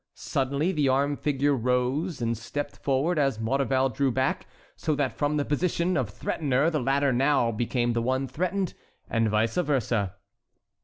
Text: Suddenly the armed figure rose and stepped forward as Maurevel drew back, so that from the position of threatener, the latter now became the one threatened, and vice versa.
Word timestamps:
Suddenly 0.15 0.71
the 0.71 0.89
armed 0.89 1.19
figure 1.19 1.55
rose 1.55 2.23
and 2.23 2.35
stepped 2.35 2.77
forward 2.77 3.19
as 3.19 3.39
Maurevel 3.39 3.89
drew 3.89 4.11
back, 4.11 4.47
so 4.75 4.95
that 4.95 5.15
from 5.15 5.37
the 5.37 5.45
position 5.45 5.95
of 5.95 6.09
threatener, 6.09 6.71
the 6.71 6.81
latter 6.81 7.13
now 7.13 7.51
became 7.51 7.93
the 7.93 8.01
one 8.01 8.27
threatened, 8.27 8.73
and 9.07 9.29
vice 9.29 9.57
versa. 9.57 10.15